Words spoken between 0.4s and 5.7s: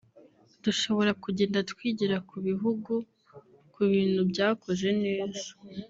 Dushobora kugenda twigira ku bihugu ku bintu byakoze neza